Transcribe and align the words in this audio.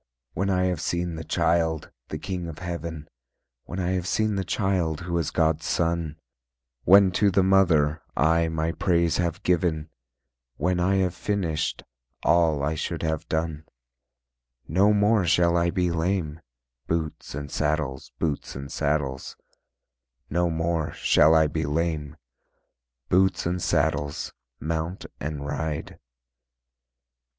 When 0.33 0.49
I 0.49 0.63
have 0.63 0.81
seen 0.81 1.13
The 1.13 1.23
Child, 1.23 1.91
the 2.07 2.17
King 2.17 2.47
of 2.47 2.57
Heaven, 2.57 3.07
When 3.65 3.77
I 3.79 3.91
have 3.91 4.07
seen 4.07 4.33
The 4.33 4.43
Child 4.43 5.01
who 5.01 5.15
is 5.19 5.29
God's 5.29 5.67
son, 5.67 6.17
When 6.85 7.11
to 7.11 7.29
the 7.29 7.43
mother, 7.43 8.01
I 8.17 8.47
my 8.47 8.71
praise 8.71 9.17
have 9.17 9.43
given, 9.43 9.91
When 10.55 10.79
I 10.79 10.95
have 10.95 11.13
finished, 11.13 11.83
All 12.23 12.63
I 12.63 12.73
should 12.73 13.03
have 13.03 13.29
done: 13.29 13.63
No 14.67 14.91
more 14.91 15.23
shall 15.25 15.55
I 15.55 15.69
be 15.69 15.91
lame, 15.91 16.41
Boots 16.87 17.35
and 17.35 17.51
saddles, 17.51 18.11
boots 18.17 18.55
and 18.55 18.71
saddles, 18.71 19.35
No 20.31 20.49
more 20.49 20.93
shall 20.93 21.35
I 21.35 21.45
be 21.45 21.67
lame, 21.67 22.17
Boots 23.09 23.45
and 23.45 23.61
saddles, 23.61 24.33
mount 24.59 25.05
and 25.19 25.45
ride. 25.45 25.99